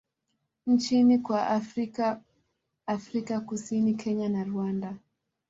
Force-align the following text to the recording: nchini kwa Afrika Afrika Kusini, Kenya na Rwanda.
nchini 0.67 1.19
kwa 1.19 1.47
Afrika 1.47 2.21
Afrika 2.87 3.39
Kusini, 3.39 3.93
Kenya 3.93 4.29
na 4.29 4.43
Rwanda. 4.43 4.97